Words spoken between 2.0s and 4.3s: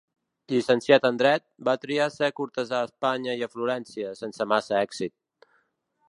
ser cortesà a Espanya i a Florència,